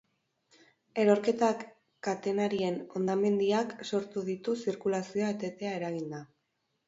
Erorketak, 1.01 1.59
katenarian 2.07 2.79
hondamendiak 2.99 3.75
sortu 3.91 4.23
ditu 4.31 4.57
zirkulazioa 4.65 5.31
etetea 5.37 5.77
eraginda. 5.81 6.23